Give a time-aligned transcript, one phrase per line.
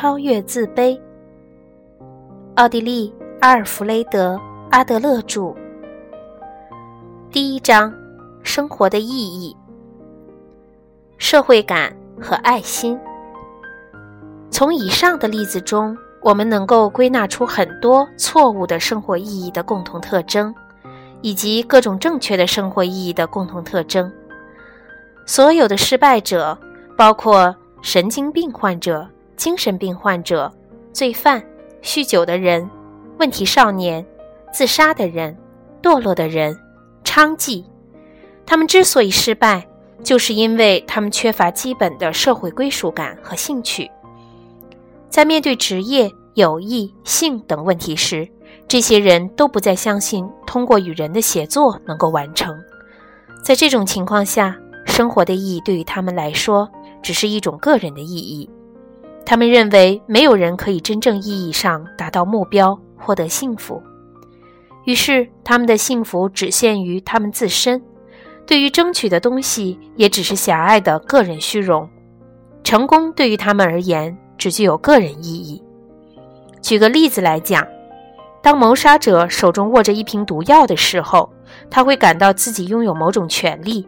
[0.00, 0.96] 超越自卑。
[2.54, 4.36] 奥地利阿尔弗雷德·
[4.70, 5.52] 阿德勒著。
[7.32, 7.92] 第一章：
[8.44, 9.56] 生活的意义、
[11.16, 12.96] 社会感和爱心。
[14.52, 20.54] 从以上的例子中，我们能够归纳出很多错误的生活意义的共同特征，
[21.22, 24.08] 以及各种正确的生活意义的共同特征。
[25.26, 26.56] 所有的失败者，
[26.96, 27.52] 包括
[27.82, 29.04] 神经病患者、
[29.38, 30.52] 精神病患者、
[30.92, 31.42] 罪犯、
[31.80, 32.68] 酗酒的人、
[33.18, 34.04] 问题少年、
[34.52, 35.34] 自杀的人、
[35.80, 36.58] 堕落的人、
[37.04, 37.64] 娼妓，
[38.44, 39.66] 他们之所以失败，
[40.02, 43.88] 就是因为他们缺乏基本的社会归属感和兴趣。
[45.08, 48.28] 在面对职业、友谊、性等问题时，
[48.66, 52.58] 这些人都不再相信通过与人的协作能够完成。
[53.42, 56.68] 在这种情况下，生活的意义对于他们来说
[57.00, 58.50] 只是一种个人的意义。
[59.28, 63.82] 他们认为没有人可以真正意义上达到目标、获得幸福，
[64.86, 67.82] 于是他们的幸福只限于他们自身，
[68.46, 71.86] 对于争取的东西也只是狭隘的个人虚荣。
[72.64, 74.16] 成功对于他们而言。
[74.38, 75.60] 只具有个人意义。
[76.62, 77.66] 举个例子来讲，
[78.40, 81.28] 当谋杀者手中握着一瓶毒药的时候，
[81.68, 83.86] 他会感到自己拥有某种权利。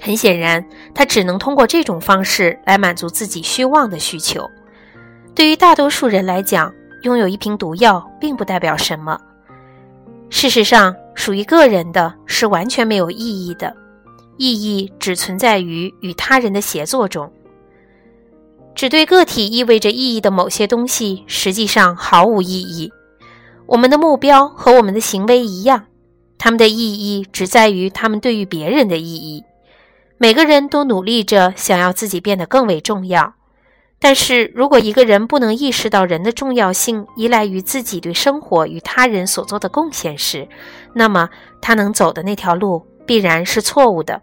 [0.00, 4.48] 很显然，他只能通过这种方式来满足自己虚妄的需求。
[5.34, 9.18] 对于大多数人来讲，拥有一瓶毒药并不代表什么。
[10.28, 13.74] 事实上，属于个人的是完全没有意义的，
[14.38, 17.30] 意义只存在于与他人的协作中。
[18.74, 22.92] 只对个体意味着意义的某些东西，实际上毫无意义。
[23.66, 25.86] 我们的目标和我们的行为一样，
[26.36, 29.42] 他们的意义只在于他们对于别人的意义。
[30.18, 33.34] 每个人都努力着想要自己变得更为重要，
[33.98, 40.48] 但是如果一个人不能意识到人的重要性依赖于自己对生活与他人所做的贡献时，
[40.94, 41.28] 那么
[41.60, 44.22] 他能走的那条路必然是错误的。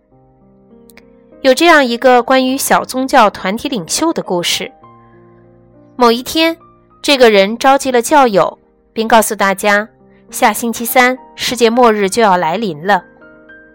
[1.41, 4.71] 有这样一个关于小宗教团体领袖的故事。
[5.95, 6.57] 某一天，
[7.01, 8.57] 这个人召集了教友，
[8.93, 9.87] 并告诉大家，
[10.31, 13.03] 下星期三世界末日就要来临了。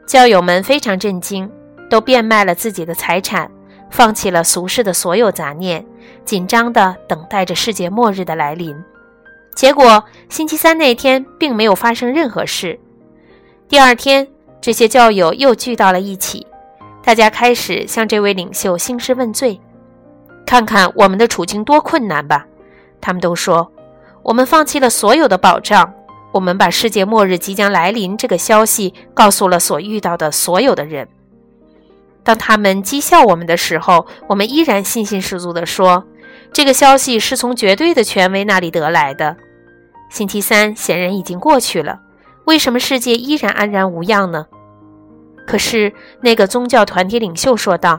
[0.06, 1.48] 教友们非常震惊，
[1.88, 3.50] 都变卖了自己的财产，
[3.90, 5.84] 放弃了俗世的所有杂念，
[6.24, 8.76] 紧张地等待着世界末日的来临。
[9.54, 12.78] 结果，星期三那天并没有发生任何事。
[13.68, 14.28] 第二天，
[14.60, 16.46] 这些教友又聚到了一起。
[17.02, 19.60] 大家开始向这位领袖兴师问罪，
[20.46, 22.46] 看看我们的处境多困难吧。
[23.00, 23.72] 他们都说，
[24.22, 25.94] 我们放弃了所有的保障，
[26.32, 31.08] 我们把世界末日即将来临这个消息告诉了所遇到的所有的人。
[32.28, 36.04] 当他们讥笑我们的时候，我们依然信心十足地说，
[36.52, 39.34] 这个消息是从绝对的权威那里得来的。
[40.10, 42.00] 星期三显然已经过去了，
[42.44, 44.44] 为什么世界依然安然无恙呢？
[45.46, 47.98] 可是，那个宗教团体领袖说道：“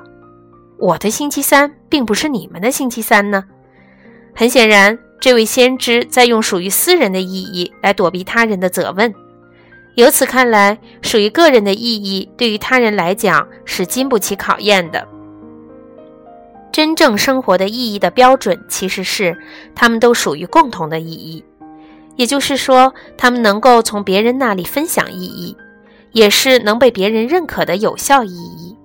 [0.77, 3.45] 我的星期三并不是你们的星期三呢。”
[4.37, 9.11] 很显然，这位先知在用属于私人的意义来躲避他人的责问。
[9.99, 15.05] 由此看来，属于个人的意义对于他人来讲是经不起考验的。
[16.71, 19.37] 真正生活的意义的标准其实是
[19.75, 21.43] 他们都属于共同的意义，
[22.15, 25.57] 也就是说，他们能够从别人那里分享意义。
[26.11, 28.75] 也是能被别人认可的有效意义，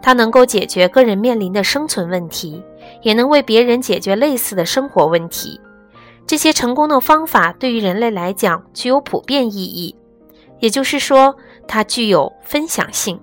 [0.00, 2.62] 它能够解决个人面临的生存问题，
[3.02, 5.60] 也能为别人解决类似的生活问题。
[6.24, 9.96] 这些成功的方法对于人类来讲具有普遍意义，
[10.60, 11.36] 也就是说，
[11.66, 13.20] 它具有分享性。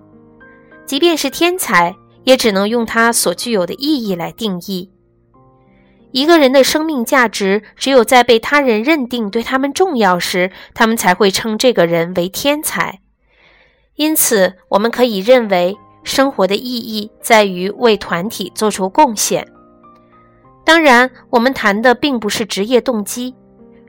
[0.86, 4.92] 即便是天才，也只能用它所具有的意义来定义。
[6.12, 13.02] 一个人的生命价值，只有在被他人认定对他们重要时，他们才会称这个人为天才。
[13.96, 19.46] 因此，我们可以认为，生活的意义在于为团体做出贡献。
[20.64, 23.36] 当然，我们谈的并不是职业动机。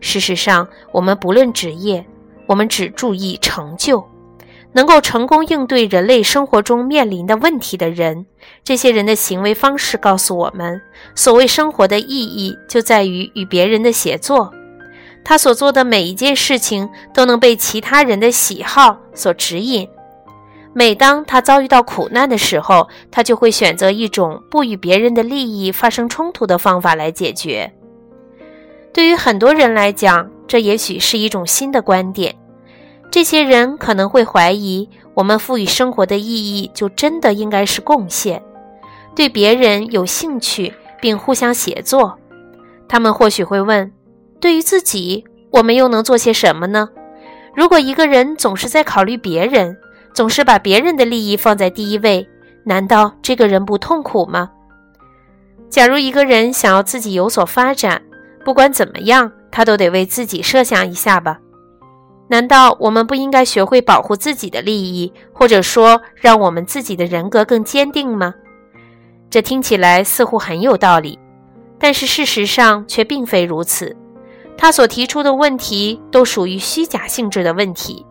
[0.00, 2.04] 事实上，我们不论职业，
[2.46, 4.04] 我们只注意成就，
[4.72, 8.26] 能够成功应对人类生活中面临的问题的人。
[8.62, 10.80] 这些人的行为方式告诉我们，
[11.14, 14.52] 所谓生活的意义就在于与别人的协作。
[15.24, 19.88] 他所做的每一件事情都能被其他人的喜好所指引。
[20.72, 27.72] 每当他遭遇到苦难的时候，他就会选择一种不与别人的利益发生冲突的方法来解决。
[28.92, 32.34] 对于很多人来讲，这也许是一种新的观点。
[33.10, 38.42] 这些人可能会怀疑，我们赋予生活的意义就真的应该是贡献，
[39.14, 42.18] 对别人有兴趣并互相协作。
[42.88, 43.90] 他们或许会问：
[44.40, 46.88] 对于自己，我们又能做些什么呢？
[47.54, 49.76] 如果一个人总是在考虑别人，
[50.12, 52.28] 总是把别人的利益放在第一位，
[52.64, 54.50] 难道这个人不痛苦吗？
[55.70, 58.02] 假如一个人想要自己有所发展，
[58.44, 61.38] 不管怎么样，他都得为自己设想一下吧。
[62.28, 68.34] 难道我们不应该学会保护自己的利益，或者说让我们自己的人格更坚定吗？
[69.30, 71.18] 这听起来似乎很有道理，
[71.78, 73.96] 但是事实上却并非如此。
[74.58, 78.04] 他所提出的问题都属于虚假性质的问题。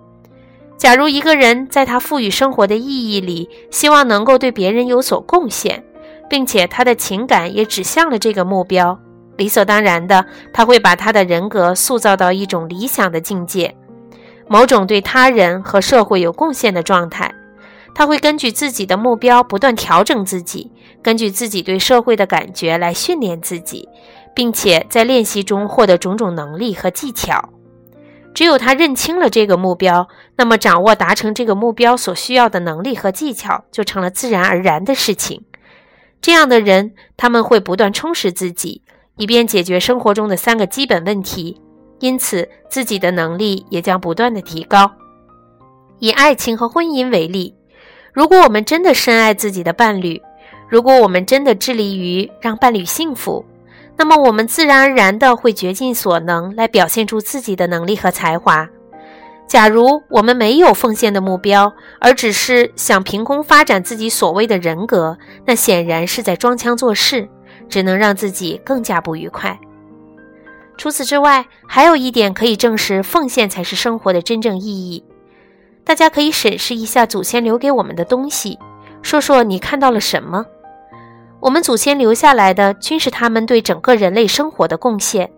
[0.78, 5.86] 假如一个人在他赋予生活的意义里，希望能够对别人有所贡献，
[6.28, 9.00] 并且他的情感也指向了这个目标，
[9.38, 13.76] 理所当然的，他会把他的人格塑造到一种理想的境界。
[14.48, 17.34] 某种对他人和社会有贡献的状态，
[17.94, 20.72] 他会根据自己的目标不断调整自己，
[21.02, 23.90] 根据自己对社会的感觉来训练自己，
[24.36, 27.50] 并且在练习中获得种种能力和技巧。
[28.36, 35.44] 只有他认清了这个目标，那么掌握达成这个目标所需要的能力和技巧就成了自然而然的事情。
[36.22, 38.82] 这样的人，他们会不断充实自己，
[39.18, 41.62] 以便解决生活中的三个基本问题。
[42.00, 44.92] 因此，自己的能力也将不断的提高。
[46.00, 47.56] 以爱情和婚姻为例，
[48.14, 50.22] 如果我们真的深爱自己的伴侣，
[50.68, 53.46] 如果我们真的致力于让伴侣幸福，
[53.96, 58.68] 那么我们自然而然的会竭尽所能来表现出自己的能力和才华。
[59.48, 67.30] 假如我们没有奉献的目标，而只是想凭空发展自己所谓的人格，那显然是在装腔作势，
[67.70, 69.58] 只能让自己更加不愉快。
[70.78, 75.04] 除此之外，还有一点可以证实奉献才是生活的真正意义。
[75.84, 78.58] 大家可以审视一下祖先留给我们的东西，
[79.02, 80.46] 说说你看到了什么？
[81.40, 85.30] 我们祖先留下来的均是他们对整个人类生活的贡献。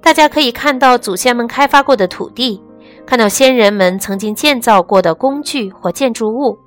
[0.00, 2.60] 大家可以看到祖先们开发过的土地，
[3.06, 6.58] 看到先人们曾经建造过的工具或建筑物。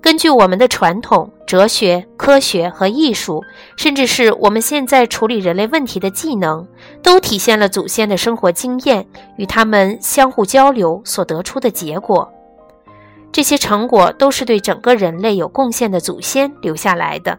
[0.00, 3.42] 根据我们的传统、哲学、科学和艺术，
[3.76, 6.64] 甚至是我们现在处理人类问题的技能，
[7.02, 9.04] 都体现了祖先的生活经验
[9.36, 12.32] 与他们相互交流所得出的结果。
[13.32, 17.36] 这些成果都是对整个人类有贡献的祖先留下来的。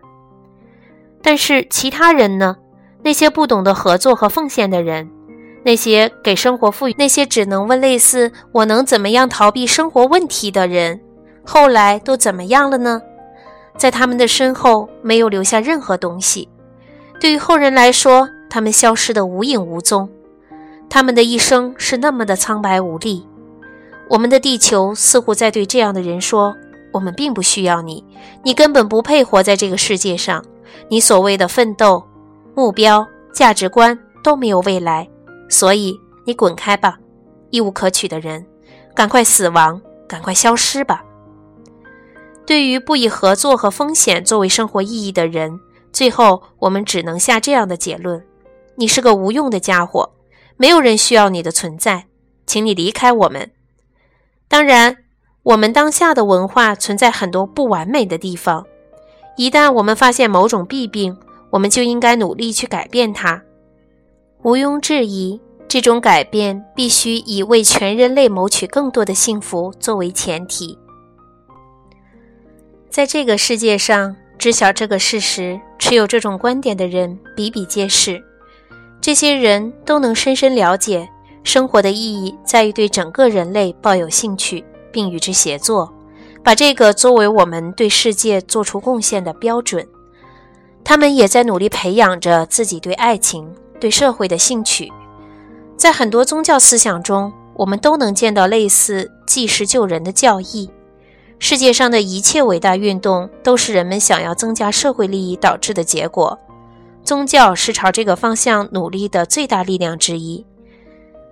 [1.23, 2.57] 但是其他人呢？
[3.01, 5.09] 那些不懂得合作和奉献的人，
[5.63, 10.99] 那些给生活赋予、那些只能问类似“我能怎么样逃避生活问题”的人。
[11.45, 13.01] 后来都怎么样了呢？
[13.77, 16.47] 在他们的身后没有留下任何东西。
[17.19, 20.09] 对于后人来说，他们消失得无影无踪。
[20.89, 23.25] 他们的一生是那么的苍白无力。
[24.09, 26.55] 我们的地球似乎在对这样的人说
[26.91, 28.03] ：“我们并不需要你，
[28.43, 30.43] 你根本不配活在这个世界上。
[30.89, 32.03] 你所谓的奋斗、
[32.53, 35.07] 目标、价值观都没有未来，
[35.47, 36.97] 所以你滚开吧，
[37.51, 38.45] 一无可取的人，
[38.93, 41.03] 赶快死亡，赶快消失吧。”
[42.51, 45.61] 对于不以合作和风险作为生活意义的人，
[45.93, 48.21] 最后我们只能下这样的结论：
[48.75, 50.09] 你是个无用的家伙，
[50.57, 52.07] 没有人需要你的存在，
[52.45, 53.51] 请你离开我们。
[54.49, 54.97] 当然，
[55.43, 58.65] 我们当下的文化存在很多不完美的地方，
[59.37, 61.15] 一旦我们发现某种弊病，
[61.51, 63.41] 我们就应该努力去改变它。
[64.43, 70.77] 毋庸置疑，这种改变必须以为全人类谋取更多的幸福作为前提。
[72.91, 78.21] 在这个世界上，知晓这个事实、持有这种观点的人比比皆是。
[78.99, 81.07] 这些人都能深深了解，
[81.41, 85.89] 生活的意义在于对整个人类抱有兴趣，并与之协作，
[86.43, 89.87] 把这个作为我们对世界做出贡献的标准。
[90.83, 94.91] 他们也在努力培养着自己对爱情、对社会的兴趣。
[95.77, 100.69] 在很多宗教思想中，我们都能见到类似济世救人的教义。
[101.43, 106.39] 世界上的一切伟大运动都是人们想要增加社会利益导致的结果。
[107.03, 110.45] 宗教是朝这个方向努力的最大力量之一，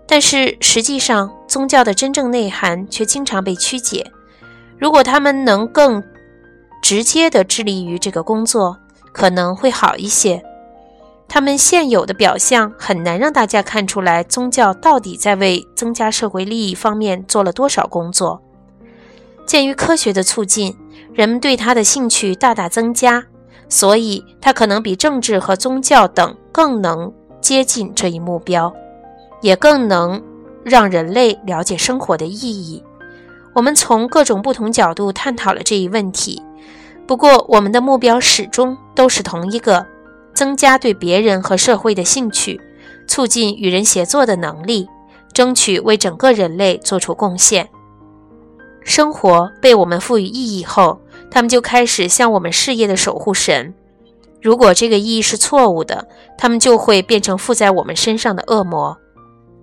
[0.07, 4.11] 但是实际上，宗教的真正内涵却经常被曲解。
[4.79, 6.03] 如果他们能更
[6.81, 8.79] 直接地致力于这个工作，
[9.13, 10.43] 可能会好一些。
[11.27, 18.41] 他们现有的表象很难让大家看出来，宗教到底在为增加社会利益方面做了多少工作。
[19.49, 20.77] 鉴于科学的促进，
[21.11, 23.25] 人们对它的兴趣大大增加，
[23.67, 28.71] 所以它可能比政治和宗教等更能接近这一目标，
[29.41, 30.21] 也更能
[30.63, 32.83] 让人类了解生活的意义。
[33.55, 36.39] 我们从各种不同角度探讨了这一问题，
[37.07, 39.83] 不过我们的目标始终都是同一个：
[40.35, 42.61] 增加对别人和社会的兴趣，
[43.07, 44.87] 促进与人协作的能力，
[45.33, 47.67] 争取为整个人类做出贡献。
[48.89, 53.75] 生活被我们赋予意义后，他们就开始像我们事业的守护神。
[54.41, 56.07] 如果这个意义是错误的，
[56.39, 58.97] 他们就会变成附在我们身上的恶魔。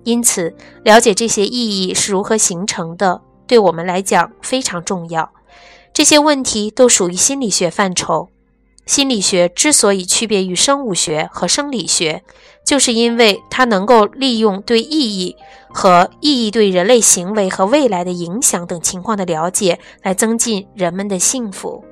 [0.04, 0.54] 因此，
[0.84, 5.32] 了解这些意义是如何形成的，对我们来讲非常重要。
[5.92, 8.28] 这些问题都属于心理学范畴。
[8.86, 12.22] 心理学之所以区别于生物学和生理学，
[12.66, 15.36] 就是因为它能够利用对意义
[15.68, 21.84] 和意义对人类行为和未来的影响等情况的了解，来增进人们的幸福。